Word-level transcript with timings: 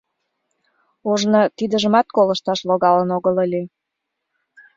Ожно 1.11 1.41
тидыжымат 1.57 2.07
колышташ 2.15 2.59
логалын 2.69 3.09
огыл 3.17 3.35
ыле. 3.45 3.61